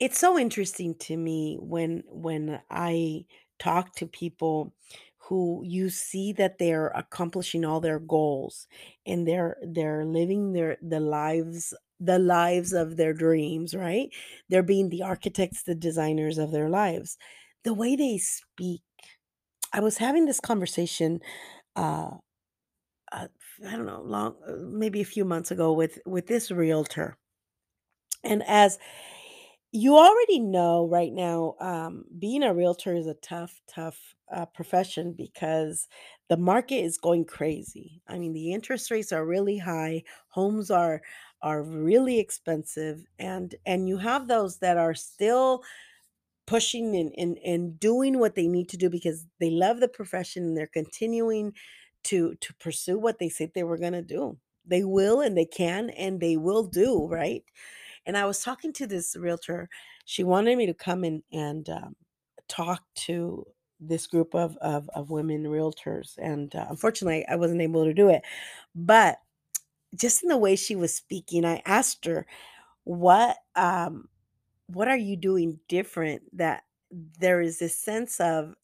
It's 0.00 0.18
so 0.18 0.38
interesting 0.38 0.96
to 0.96 1.16
me 1.16 1.56
when 1.60 2.02
when 2.08 2.60
I 2.70 3.24
talk 3.58 3.94
to 3.96 4.06
people 4.06 4.74
who 5.28 5.62
you 5.64 5.88
see 5.90 6.32
that 6.32 6.58
they're 6.58 6.88
accomplishing 6.88 7.64
all 7.64 7.80
their 7.80 7.98
goals 7.98 8.66
and 9.06 9.26
they're 9.26 9.56
they're 9.62 10.04
living 10.04 10.52
their 10.52 10.76
the 10.82 11.00
lives 11.00 11.74
the 12.00 12.18
lives 12.18 12.72
of 12.72 12.96
their 12.96 13.14
dreams, 13.14 13.74
right? 13.74 14.10
They're 14.48 14.62
being 14.62 14.88
the 14.90 15.02
architects, 15.02 15.62
the 15.62 15.74
designers 15.74 16.38
of 16.38 16.50
their 16.50 16.68
lives. 16.68 17.16
The 17.62 17.72
way 17.72 17.96
they 17.96 18.18
speak. 18.18 18.82
I 19.72 19.80
was 19.80 19.98
having 19.98 20.26
this 20.26 20.40
conversation 20.40 21.20
uh, 21.76 22.10
uh 23.12 23.28
I 23.66 23.72
don't 23.76 23.86
know, 23.86 24.02
long 24.02 24.36
uh, 24.46 24.52
maybe 24.58 25.00
a 25.00 25.04
few 25.04 25.24
months 25.24 25.50
ago 25.50 25.72
with 25.72 25.98
with 26.06 26.26
this 26.26 26.50
realtor. 26.50 27.16
And 28.22 28.42
as 28.46 28.78
You 29.76 29.96
already 29.96 30.38
know 30.38 30.86
right 30.86 31.12
now, 31.12 31.56
um, 31.58 32.04
being 32.16 32.44
a 32.44 32.54
realtor 32.54 32.94
is 32.94 33.08
a 33.08 33.14
tough, 33.14 33.60
tough 33.66 34.14
uh, 34.32 34.46
profession 34.46 35.12
because 35.14 35.88
the 36.28 36.36
market 36.36 36.76
is 36.76 36.96
going 36.96 37.24
crazy. 37.24 38.00
I 38.06 38.18
mean, 38.20 38.32
the 38.34 38.52
interest 38.52 38.92
rates 38.92 39.10
are 39.12 39.26
really 39.26 39.58
high, 39.58 40.04
homes 40.28 40.70
are 40.70 41.02
are 41.42 41.62
really 41.64 42.20
expensive, 42.20 43.04
and 43.18 43.52
and 43.66 43.88
you 43.88 43.98
have 43.98 44.28
those 44.28 44.58
that 44.58 44.76
are 44.78 44.94
still 44.94 45.64
pushing 46.46 46.96
and, 46.96 47.12
and 47.16 47.38
and 47.44 47.80
doing 47.80 48.18
what 48.18 48.34
they 48.34 48.48
need 48.48 48.68
to 48.70 48.76
do 48.76 48.90
because 48.90 49.26
they 49.40 49.50
love 49.50 49.80
the 49.80 49.88
profession 49.88 50.44
and 50.44 50.56
they're 50.56 50.66
continuing 50.66 51.52
to 52.04 52.34
to 52.36 52.54
pursue 52.54 52.98
what 52.98 53.18
they 53.18 53.28
said 53.30 53.52
they 53.54 53.64
were 53.64 53.78
going 53.78 53.94
to 53.94 54.02
do. 54.02 54.38
They 54.66 54.84
will 54.84 55.20
and 55.20 55.36
they 55.36 55.46
can 55.46 55.90
and 55.90 56.20
they 56.20 56.36
will 56.36 56.64
do, 56.64 57.06
right? 57.08 57.44
And 58.06 58.16
I 58.16 58.26
was 58.26 58.42
talking 58.42 58.72
to 58.74 58.86
this 58.86 59.16
realtor. 59.16 59.68
She 60.04 60.24
wanted 60.24 60.58
me 60.58 60.66
to 60.66 60.74
come 60.74 61.04
in 61.04 61.22
and 61.32 61.68
um, 61.68 61.96
talk 62.48 62.82
to 62.96 63.46
this 63.80 64.06
group 64.06 64.34
of, 64.34 64.56
of, 64.58 64.88
of 64.94 65.10
women 65.10 65.44
realtors. 65.44 66.16
And 66.18 66.54
uh, 66.54 66.66
unfortunately, 66.70 67.26
I 67.28 67.36
wasn't 67.36 67.62
able 67.62 67.84
to 67.84 67.94
do 67.94 68.08
it. 68.08 68.22
But 68.74 69.18
just 69.94 70.22
in 70.22 70.28
the 70.28 70.38
way 70.38 70.56
she 70.56 70.76
was 70.76 70.94
speaking, 70.94 71.44
I 71.44 71.62
asked 71.66 72.04
her, 72.06 72.26
what 72.84 73.36
um 73.56 74.08
what 74.68 74.88
are 74.88 74.96
you 74.96 75.16
doing 75.16 75.58
different 75.68 76.22
that 76.36 76.64
there 76.90 77.40
is 77.40 77.58
this 77.58 77.78
sense 77.78 78.20
of 78.20 78.54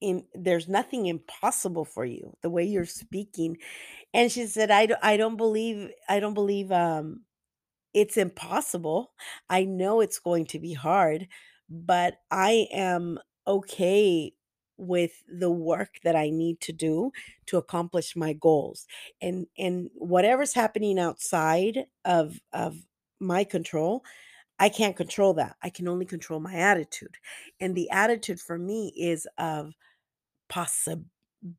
in 0.00 0.24
there's 0.34 0.68
nothing 0.68 1.06
impossible 1.06 1.84
for 1.84 2.04
you 2.04 2.36
the 2.42 2.50
way 2.50 2.64
you're 2.64 2.84
speaking 2.86 3.56
and 4.14 4.32
she 4.32 4.46
said 4.46 4.70
i 4.70 4.86
don't 4.86 5.00
i 5.04 5.16
don't 5.16 5.36
believe 5.36 5.90
i 6.08 6.20
don't 6.20 6.34
believe 6.34 6.72
um 6.72 7.22
it's 7.94 8.16
impossible. 8.16 9.12
I 9.48 9.64
know 9.64 10.00
it's 10.00 10.18
going 10.18 10.46
to 10.46 10.58
be 10.58 10.72
hard, 10.74 11.28
but 11.68 12.18
I 12.30 12.68
am 12.72 13.18
okay 13.46 14.32
with 14.76 15.12
the 15.28 15.50
work 15.50 15.96
that 16.04 16.16
I 16.16 16.30
need 16.30 16.60
to 16.62 16.72
do 16.72 17.12
to 17.46 17.58
accomplish 17.58 18.16
my 18.16 18.32
goals. 18.32 18.86
And 19.20 19.46
and 19.58 19.90
whatever's 19.94 20.54
happening 20.54 20.98
outside 20.98 21.86
of 22.04 22.40
of 22.52 22.76
my 23.20 23.44
control, 23.44 24.04
I 24.58 24.68
can't 24.68 24.96
control 24.96 25.34
that. 25.34 25.56
I 25.62 25.70
can 25.70 25.88
only 25.88 26.06
control 26.06 26.40
my 26.40 26.54
attitude. 26.54 27.16
And 27.60 27.74
the 27.74 27.90
attitude 27.90 28.40
for 28.40 28.58
me 28.58 28.92
is 28.96 29.26
of 29.38 29.74
possibility 30.48 31.10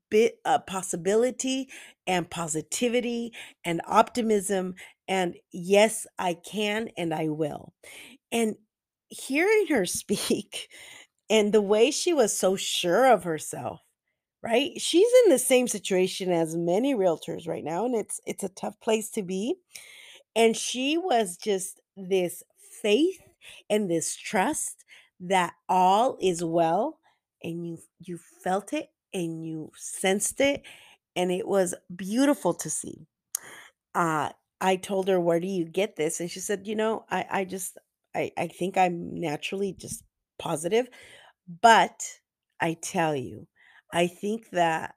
bit 0.09 0.39
uh, 0.45 0.59
possibility 0.59 1.69
and 2.05 2.29
positivity 2.29 3.33
and 3.65 3.81
optimism 3.87 4.75
and 5.11 5.35
yes 5.53 6.07
i 6.19 6.33
can 6.33 6.89
and 6.97 7.13
i 7.13 7.29
will 7.29 7.73
and 8.31 8.55
hearing 9.09 9.67
her 9.69 9.85
speak 10.01 10.69
and 11.29 11.53
the 11.53 11.61
way 11.61 11.91
she 11.91 12.13
was 12.13 12.37
so 12.37 12.55
sure 12.55 13.11
of 13.11 13.23
herself 13.25 13.81
right 14.43 14.79
she's 14.81 15.09
in 15.25 15.31
the 15.31 15.39
same 15.39 15.67
situation 15.67 16.31
as 16.31 16.55
many 16.55 16.95
realtors 16.95 17.47
right 17.47 17.63
now 17.63 17.85
and 17.85 17.95
it's 17.95 18.21
it's 18.25 18.43
a 18.43 18.49
tough 18.49 18.79
place 18.81 19.09
to 19.11 19.23
be 19.23 19.55
And 20.35 20.55
she 20.55 20.97
was 20.97 21.37
just 21.37 21.79
this 21.97 22.43
faith 22.81 23.19
and 23.69 23.89
this 23.89 24.15
trust 24.15 24.85
that 25.19 25.53
all 25.69 26.17
is 26.21 26.43
well, 26.43 26.99
and 27.43 27.65
you 27.67 27.77
you 27.99 28.19
felt 28.43 28.73
it 28.73 28.89
and 29.13 29.45
you 29.45 29.71
sensed 29.75 30.39
it, 30.41 30.63
and 31.15 31.31
it 31.31 31.47
was 31.47 31.75
beautiful 31.95 32.53
to 32.55 32.69
see. 32.69 33.07
Uh, 33.95 34.31
I 34.61 34.77
told 34.77 35.07
her, 35.09 35.19
"Where 35.19 35.39
do 35.41 35.47
you 35.47 35.65
get 35.65 35.95
this?" 35.97 36.19
And 36.21 36.31
she 36.31 36.39
said, 36.41 36.67
"You 36.67 36.75
know, 36.75 37.05
I 37.09 37.25
I 37.29 37.45
just 37.45 37.77
I 38.15 38.31
I 38.37 38.47
think 38.47 38.77
I'm 38.77 39.19
naturally 39.19 39.73
just 39.73 40.03
positive, 40.39 40.89
but 41.61 42.19
I 42.61 42.75
tell 42.75 43.15
you, 43.15 43.47
I 43.93 44.07
think 44.07 44.51
that 44.51 44.95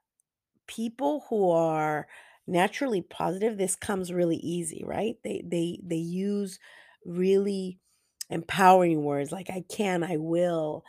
people 0.67 1.25
who 1.29 1.51
are 1.51 2.07
naturally 2.47 3.01
positive, 3.01 3.57
this 3.57 3.75
comes 3.75 4.13
really 4.13 4.37
easy, 4.37 4.83
right? 4.85 5.17
They 5.23 5.43
they 5.45 5.79
they 5.83 5.97
use 5.97 6.59
really 7.05 7.79
empowering 8.29 9.03
words 9.03 9.31
like 9.31 9.49
I 9.49 9.63
can, 9.69 10.03
I 10.03 10.17
will, 10.17 10.83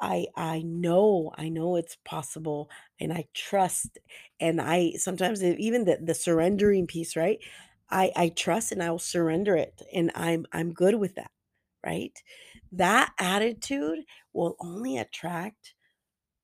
I 0.00 0.26
I 0.36 0.62
know, 0.62 1.32
I 1.36 1.48
know 1.48 1.76
it's 1.76 1.96
possible 2.04 2.70
and 3.00 3.12
I 3.12 3.26
trust 3.34 3.98
and 4.40 4.60
I 4.60 4.92
sometimes 4.96 5.42
even 5.44 5.84
the 5.84 5.98
the 6.02 6.14
surrendering 6.14 6.86
piece, 6.86 7.16
right? 7.16 7.38
I 7.92 8.12
I 8.16 8.30
trust 8.30 8.72
and 8.72 8.82
I 8.82 8.90
will 8.90 9.00
surrender 9.00 9.56
it 9.56 9.82
and 9.94 10.12
I'm 10.16 10.46
I'm 10.52 10.72
good 10.74 10.96
with 10.96 11.16
that, 11.16 11.32
right? 11.86 12.18
That 12.72 13.12
attitude 13.20 14.00
will 14.34 14.56
only 14.60 14.98
attract 14.98 15.74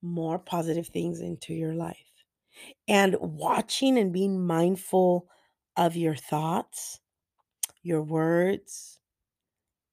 more 0.03 0.39
positive 0.39 0.89
things 0.89 1.21
into 1.21 1.55
your 1.55 1.75
life. 1.75 1.99
And 2.89 3.17
watching 3.21 3.99
and 3.99 4.13
being 4.13 4.47
mindful 4.47 5.29
of 5.77 5.97
your 5.97 6.17
thoughts, 6.17 7.01
your 7.83 8.03
words, 8.03 9.01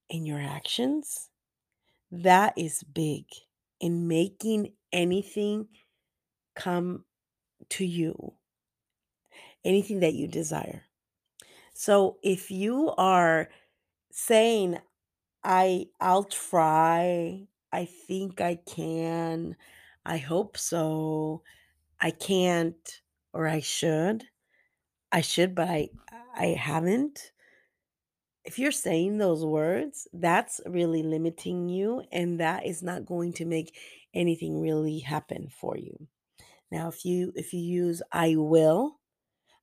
and 0.09 0.25
your 0.27 0.39
actions, 0.39 1.29
that 2.11 2.53
is 2.57 2.83
big 2.83 3.25
in 3.79 4.07
making 4.07 4.73
anything 4.93 5.67
come 6.55 7.05
to 7.69 7.85
you, 7.85 8.35
anything 9.63 9.99
that 9.99 10.13
you 10.13 10.27
desire. 10.27 10.83
So 11.75 12.19
if 12.23 12.49
you 12.51 12.91
are 12.97 13.49
saying, 14.11 14.79
I 15.43 15.87
I'll 16.01 16.25
try, 16.25 17.47
I 17.71 17.85
think 17.85 18.41
I 18.41 18.55
can, 18.57 19.57
I 20.05 20.17
hope 20.17 20.57
so, 20.57 21.43
I 22.01 22.11
can't, 22.11 23.01
or 23.33 23.47
I 23.47 23.61
should, 23.61 24.25
I 25.11 25.21
should, 25.21 25.55
but 25.55 25.69
I 25.69 25.89
I 26.35 26.47
haven't. 26.47 27.33
If 28.43 28.59
you're 28.59 28.71
saying 28.71 29.17
those 29.17 29.43
words, 29.43 30.07
that's 30.13 30.61
really 30.67 31.01
limiting 31.01 31.67
you 31.67 32.03
and 32.11 32.39
that 32.39 32.65
is 32.65 32.83
not 32.83 33.05
going 33.05 33.33
to 33.33 33.45
make 33.45 33.75
anything 34.13 34.61
really 34.61 34.99
happen 34.99 35.49
for 35.49 35.77
you. 35.77 36.07
Now, 36.71 36.89
if 36.89 37.05
you 37.05 37.33
if 37.35 37.53
you 37.53 37.61
use 37.61 38.01
I 38.11 38.35
will, 38.37 38.99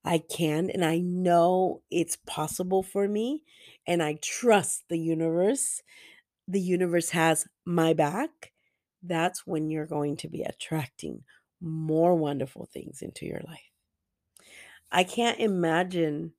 I 0.04 0.18
can 0.18 0.70
and 0.70 0.84
I 0.84 0.98
know 0.98 1.82
it's 1.90 2.16
possible 2.26 2.82
for 2.82 3.08
me 3.08 3.44
and 3.86 4.02
I 4.02 4.14
trust 4.22 4.84
the 4.88 4.98
universe, 4.98 5.82
the 6.48 6.60
universe 6.60 7.10
has 7.10 7.48
my 7.66 7.94
back, 7.94 8.52
that's 9.02 9.46
when 9.46 9.70
you're 9.70 9.86
going 9.86 10.16
to 10.18 10.28
be 10.28 10.42
attracting 10.42 11.24
more 11.60 12.14
wonderful 12.16 12.66
things 12.66 13.02
into 13.02 13.26
your 13.26 13.40
life. 13.46 13.70
I 14.90 15.04
can't 15.04 15.40
imagine 15.40 16.34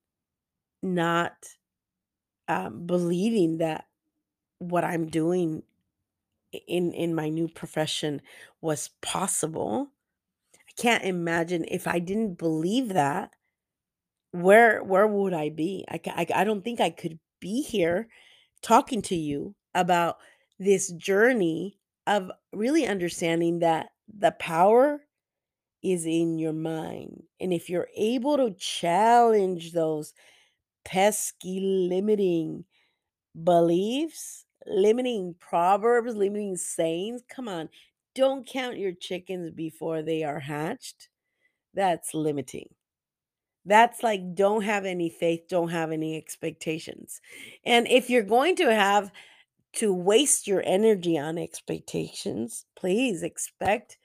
not 0.82 1.46
um, 2.48 2.86
believing 2.86 3.58
that 3.58 3.86
what 4.58 4.84
I'm 4.84 5.08
doing 5.08 5.64
in 6.66 6.92
in 6.92 7.14
my 7.14 7.28
new 7.28 7.48
profession 7.48 8.22
was 8.60 8.90
possible. 9.02 9.90
I 10.56 10.72
can't 10.82 11.04
imagine 11.04 11.64
if 11.68 11.86
I 11.88 12.00
didn't 12.00 12.36
believe 12.36 12.90
that, 12.90 13.34
where 14.34 14.82
where 14.82 15.06
would 15.06 15.34
I 15.34 15.50
be? 15.50 15.84
I 15.88 16.00
I, 16.06 16.26
I 16.34 16.44
don't 16.44 16.64
think 16.64 16.80
I 16.80 16.90
could 16.90 17.18
be 17.40 17.62
here 17.62 18.08
talking 18.62 19.02
to 19.02 19.16
you 19.16 19.54
about 19.74 20.16
this 20.58 20.92
journey 20.92 21.78
of 22.06 22.30
really 22.52 22.86
understanding 22.86 23.60
that 23.60 23.90
the 24.08 24.32
power 24.32 25.00
is 25.82 26.06
in 26.06 26.38
your 26.38 26.52
mind. 26.52 27.22
And 27.40 27.52
if 27.52 27.68
you're 27.68 27.88
able 27.96 28.36
to 28.38 28.54
challenge 28.58 29.72
those 29.72 30.14
pesky 30.84 31.60
limiting 31.60 32.64
Beliefs, 33.42 34.44
limiting 34.66 35.34
proverbs, 35.40 36.14
limiting 36.14 36.56
sayings. 36.56 37.22
Come 37.28 37.48
on. 37.48 37.68
Don't 38.14 38.46
count 38.46 38.78
your 38.78 38.92
chickens 38.92 39.50
before 39.50 40.02
they 40.02 40.22
are 40.22 40.38
hatched. 40.38 41.08
That's 41.74 42.14
limiting. 42.14 42.68
That's 43.64 44.02
like 44.02 44.34
don't 44.34 44.62
have 44.62 44.84
any 44.84 45.08
faith, 45.08 45.48
don't 45.48 45.70
have 45.70 45.90
any 45.90 46.16
expectations. 46.16 47.20
And 47.64 47.88
if 47.88 48.10
you're 48.10 48.22
going 48.22 48.56
to 48.56 48.74
have 48.74 49.10
to 49.74 49.92
waste 49.92 50.46
your 50.46 50.62
energy 50.64 51.18
on 51.18 51.38
expectations, 51.38 52.66
please 52.76 53.22
expect 53.22 53.98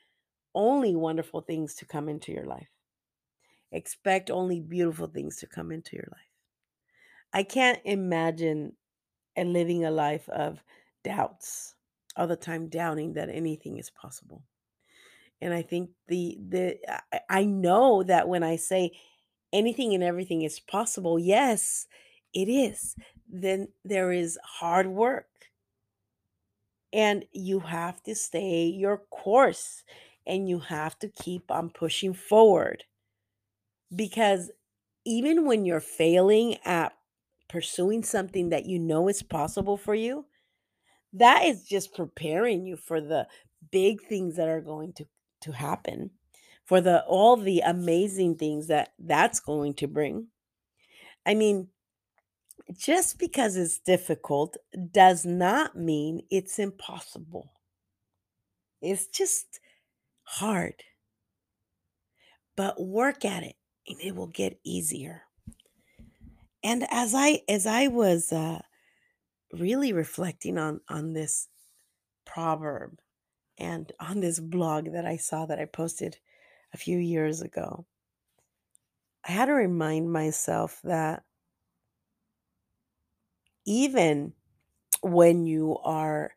only 0.55 0.95
wonderful 0.95 1.41
things 1.41 1.75
to 1.75 1.85
come 1.85 2.09
into 2.09 2.31
your 2.31 2.45
life. 2.45 2.69
Expect 3.71 4.31
only 4.31 4.61
beautiful 4.61 5.07
things 5.07 5.37
to 5.37 5.47
come 5.47 5.71
into 5.71 5.95
your 5.95 6.07
life. 6.11 6.21
I 7.33 7.43
can't 7.43 7.79
imagine 7.85 8.73
and 9.35 9.53
living 9.53 9.85
a 9.85 9.91
life 9.91 10.27
of 10.29 10.63
doubts 11.03 11.75
all 12.15 12.27
the 12.27 12.35
time 12.35 12.67
doubting 12.67 13.13
that 13.13 13.29
anything 13.29 13.77
is 13.77 13.89
possible 13.89 14.43
and 15.41 15.53
i 15.53 15.61
think 15.61 15.89
the 16.07 16.37
the 16.49 16.77
i 16.89 17.19
I 17.29 17.45
know 17.45 18.03
that 18.03 18.27
when 18.27 18.43
i 18.43 18.55
say 18.57 18.91
anything 19.53 19.93
and 19.93 20.03
everything 20.03 20.41
is 20.43 20.59
possible 20.59 21.19
yes 21.19 21.87
it 22.33 22.47
is. 22.49 22.95
Then 23.27 23.69
there 23.83 24.11
is 24.11 24.37
hard 24.43 24.87
work. 24.87 25.27
And 26.93 27.25
you 27.31 27.59
have 27.61 28.01
to 28.03 28.13
stay 28.15 28.65
your 28.65 28.97
course 29.09 29.83
and 30.25 30.47
you 30.47 30.59
have 30.59 30.97
to 30.99 31.07
keep 31.07 31.49
on 31.49 31.69
pushing 31.71 32.13
forward. 32.13 32.83
Because 33.95 34.51
even 35.05 35.45
when 35.45 35.65
you're 35.65 35.79
failing 35.81 36.57
at 36.65 36.93
pursuing 37.49 38.03
something 38.03 38.49
that 38.49 38.65
you 38.65 38.79
know 38.79 39.07
is 39.09 39.23
possible 39.23 39.77
for 39.77 39.95
you 39.95 40.25
That 41.13 41.45
is 41.45 41.65
just 41.65 41.95
preparing 41.95 42.65
you 42.65 42.77
for 42.77 43.01
the 43.01 43.27
big 43.71 44.01
things 44.03 44.35
that 44.37 44.47
are 44.47 44.61
going 44.61 44.93
to 44.93 45.05
to 45.41 45.51
happen, 45.53 46.11
for 46.69 46.81
the 46.81 47.03
all 47.05 47.35
the 47.35 47.61
amazing 47.61 48.35
things 48.35 48.67
that 48.67 48.93
that's 48.99 49.39
going 49.39 49.73
to 49.73 49.87
bring. 49.87 50.27
I 51.25 51.33
mean, 51.33 51.69
just 52.77 53.17
because 53.17 53.57
it's 53.57 53.79
difficult 53.79 54.55
does 54.91 55.25
not 55.25 55.75
mean 55.75 56.21
it's 56.29 56.59
impossible. 56.59 57.53
It's 58.83 59.07
just 59.07 59.59
hard, 60.21 60.83
but 62.55 62.79
work 62.79 63.25
at 63.25 63.41
it 63.41 63.55
and 63.87 63.99
it 63.99 64.15
will 64.15 64.27
get 64.27 64.59
easier. 64.63 65.23
And 66.63 66.85
as 66.91 67.15
I 67.15 67.41
as 67.49 67.65
I 67.65 67.87
was 67.87 68.31
uh 68.31 68.61
really 69.53 69.91
reflecting 69.91 70.59
on 70.59 70.81
on 70.87 71.13
this 71.13 71.47
proverb 72.25 72.99
and 73.57 73.91
on 73.99 74.19
this 74.19 74.39
blog 74.39 74.91
that 74.91 75.07
I 75.07 75.17
saw 75.17 75.47
that 75.47 75.57
I 75.57 75.65
posted 75.65 76.19
a 76.73 76.77
few 76.77 76.97
years 76.97 77.41
ago, 77.41 77.85
I 79.27 79.31
had 79.31 79.45
to 79.45 79.53
remind 79.53 80.11
myself 80.11 80.79
that 80.83 81.23
even 83.65 84.33
when 85.01 85.45
you 85.45 85.77
are 85.83 86.31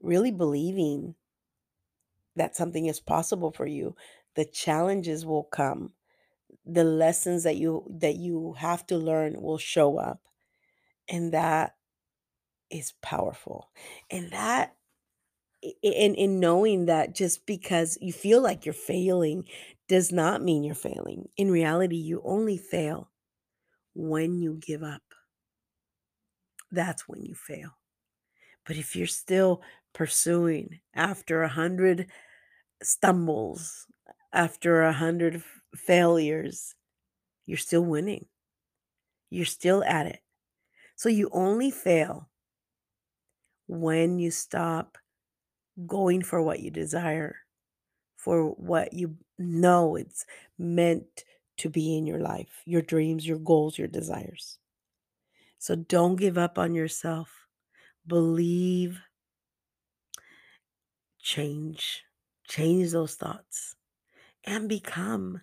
really 0.00 0.30
believing 0.30 1.14
that 2.36 2.56
something 2.56 2.86
is 2.86 3.00
possible 3.00 3.52
for 3.52 3.66
you, 3.66 3.94
the 4.34 4.44
challenges 4.44 5.26
will 5.26 5.44
come. 5.44 5.92
The 6.64 6.84
lessons 6.84 7.44
that 7.44 7.56
you 7.56 7.84
that 7.98 8.16
you 8.16 8.54
have 8.54 8.86
to 8.86 8.96
learn 8.96 9.40
will 9.40 9.58
show 9.58 9.98
up, 9.98 10.20
and 11.08 11.32
that 11.32 11.74
is 12.70 12.92
powerful. 13.02 13.70
And 14.10 14.30
that 14.30 14.76
in 15.82 16.14
in 16.14 16.40
knowing 16.40 16.86
that 16.86 17.14
just 17.14 17.46
because 17.46 17.98
you 18.00 18.12
feel 18.12 18.42
like 18.42 18.64
you're 18.66 18.72
failing 18.72 19.44
does 19.88 20.12
not 20.12 20.42
mean 20.42 20.64
you're 20.64 20.74
failing. 20.74 21.28
In 21.36 21.50
reality, 21.50 21.96
you 21.96 22.22
only 22.24 22.56
fail 22.56 23.10
when 23.94 24.38
you 24.38 24.54
give 24.60 24.82
up. 24.82 25.02
That's 26.70 27.06
when 27.08 27.22
you 27.24 27.34
fail. 27.34 27.70
But 28.66 28.76
if 28.76 28.96
you're 28.96 29.06
still 29.06 29.62
pursuing 29.92 30.80
after 30.94 31.42
a 31.42 31.48
hundred 31.48 32.10
stumbles, 32.82 33.86
after 34.32 34.82
a 34.82 34.92
hundred 34.92 35.42
failures, 35.74 36.74
you're 37.46 37.58
still 37.58 37.84
winning. 37.84 38.26
You're 39.30 39.46
still 39.46 39.82
at 39.84 40.06
it. 40.06 40.20
So 40.96 41.08
you 41.08 41.30
only 41.32 41.70
fail 41.70 42.30
when 43.66 44.18
you 44.18 44.30
stop 44.30 44.98
going 45.86 46.22
for 46.22 46.42
what 46.42 46.60
you 46.60 46.70
desire, 46.70 47.36
for 48.16 48.50
what 48.50 48.92
you 48.92 49.16
know 49.38 49.96
it's 49.96 50.24
meant 50.58 51.24
to 51.58 51.68
be 51.68 51.96
in 51.96 52.06
your 52.06 52.20
life, 52.20 52.62
your 52.64 52.82
dreams, 52.82 53.26
your 53.26 53.38
goals, 53.38 53.78
your 53.78 53.88
desires. 53.88 54.58
So 55.58 55.76
don't 55.76 56.16
give 56.16 56.38
up 56.38 56.58
on 56.58 56.74
yourself. 56.74 57.30
Believe, 58.06 59.00
change, 61.20 62.02
change 62.48 62.90
those 62.90 63.14
thoughts, 63.14 63.76
and 64.44 64.68
become, 64.68 65.40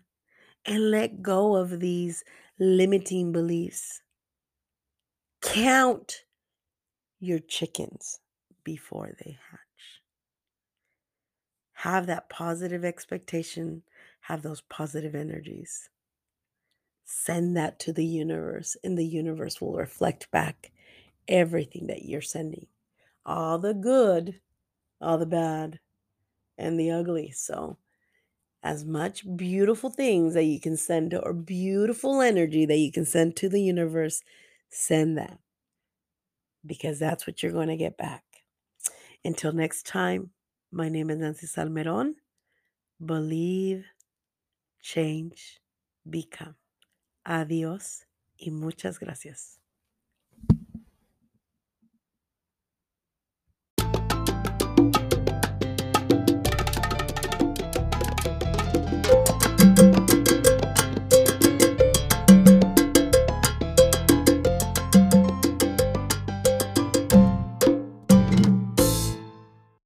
and 0.65 0.91
let 0.91 1.21
go 1.21 1.55
of 1.55 1.79
these 1.79 2.23
limiting 2.59 3.31
beliefs. 3.31 4.01
Count 5.41 6.25
your 7.19 7.39
chickens 7.39 8.19
before 8.65 9.13
they 9.23 9.37
hatch. 9.49 9.68
Have 11.79 12.07
that 12.07 12.29
positive 12.29 12.83
expectation, 12.83 13.83
have 14.19 14.41
those 14.41 14.59
positive 14.59 15.15
energies. 15.15 15.89
Send 17.05 17.55
that 17.55 17.79
to 17.79 17.93
the 17.93 18.05
universe, 18.05 18.75
and 18.83 18.97
the 18.97 19.05
universe 19.05 19.61
will 19.61 19.71
reflect 19.71 20.29
back 20.29 20.73
everything 21.29 21.87
that 21.87 22.03
you're 22.03 22.19
sending 22.19 22.67
all 23.25 23.59
the 23.59 23.73
good, 23.73 24.41
all 24.99 25.17
the 25.17 25.25
bad, 25.25 25.79
and 26.57 26.77
the 26.77 26.91
ugly. 26.91 27.31
So, 27.31 27.77
as 28.61 28.83
much 28.83 29.23
beautiful 29.37 29.89
things 29.89 30.33
that 30.33 30.43
you 30.43 30.59
can 30.59 30.75
send 30.75 31.13
or 31.13 31.31
beautiful 31.31 32.19
energy 32.19 32.65
that 32.65 32.75
you 32.75 32.91
can 32.91 33.05
send 33.05 33.37
to 33.37 33.47
the 33.47 33.61
universe, 33.61 34.21
send 34.69 35.17
that 35.17 35.39
because 36.65 36.99
that's 36.99 37.25
what 37.25 37.41
you're 37.41 37.53
going 37.53 37.69
to 37.69 37.77
get 37.77 37.97
back. 37.97 38.25
Until 39.23 39.53
next 39.53 39.85
time, 39.85 40.31
my 40.71 40.89
name 40.89 41.09
is 41.09 41.17
Nancy 41.17 41.47
Salmeron. 41.47 42.15
Believe, 43.03 43.85
change, 44.79 45.61
become. 46.09 46.55
Adiós 47.25 48.05
y 48.37 48.51
muchas 48.51 48.99
gracias. 48.99 49.58